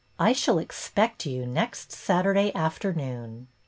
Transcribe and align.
I 0.17 0.33
shall 0.33 0.57
expect 0.57 1.27
you 1.27 1.45
next 1.45 1.91
Saturday 1.91 2.51
afternoon." 2.55 3.47